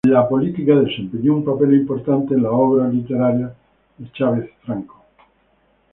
[0.07, 3.53] La política desempeñó un papel importante en la obra literaria
[3.99, 4.99] de Chavez Franco.